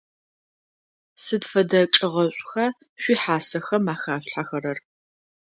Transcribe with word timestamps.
Сыд 1.23 1.43
фэдэ 1.51 1.81
чӏыгъэшӏуха 1.95 2.65
шъуихьасэхэм 3.01 3.85
ахашъулъхьэхэрэр? 3.93 4.77